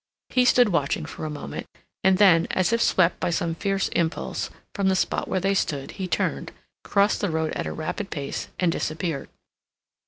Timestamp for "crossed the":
6.83-7.29